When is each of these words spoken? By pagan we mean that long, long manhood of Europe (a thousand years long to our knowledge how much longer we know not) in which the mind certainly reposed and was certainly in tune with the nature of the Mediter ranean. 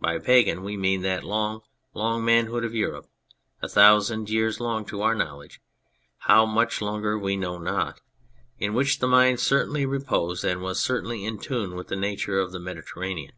By 0.00 0.18
pagan 0.18 0.64
we 0.64 0.76
mean 0.76 1.02
that 1.02 1.22
long, 1.22 1.60
long 1.94 2.24
manhood 2.24 2.64
of 2.64 2.74
Europe 2.74 3.06
(a 3.62 3.68
thousand 3.68 4.28
years 4.28 4.58
long 4.58 4.84
to 4.86 5.02
our 5.02 5.14
knowledge 5.14 5.60
how 6.16 6.44
much 6.46 6.82
longer 6.82 7.16
we 7.16 7.36
know 7.36 7.58
not) 7.58 8.00
in 8.58 8.74
which 8.74 8.98
the 8.98 9.06
mind 9.06 9.38
certainly 9.38 9.86
reposed 9.86 10.44
and 10.44 10.62
was 10.62 10.80
certainly 10.80 11.24
in 11.24 11.38
tune 11.38 11.76
with 11.76 11.86
the 11.86 11.94
nature 11.94 12.40
of 12.40 12.50
the 12.50 12.58
Mediter 12.58 12.96
ranean. 12.98 13.30